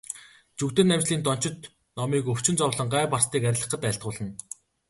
Жүгдэрнамжилын 0.59 1.21
дончид 1.27 1.57
номыг 1.97 2.23
өвчин 2.33 2.55
зовлон, 2.61 2.87
гай 2.95 3.05
барцдыг 3.11 3.41
арилгахад 3.49 3.83
айлтгуулна. 3.87 4.29